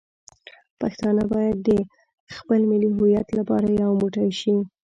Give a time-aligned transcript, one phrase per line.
[0.81, 1.69] پښتانه باید د
[2.35, 4.55] خپل ملي هویت لپاره یو موټی شي.